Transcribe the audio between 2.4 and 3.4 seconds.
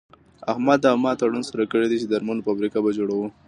فابريکه به جوړوو.